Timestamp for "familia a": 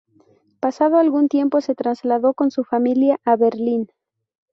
2.63-3.35